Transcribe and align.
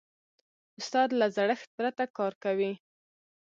استاد 0.79 1.09
له 1.19 1.25
زړښت 1.35 1.69
پرته 1.77 2.03
کار 2.17 2.33
کوي. 2.43 2.71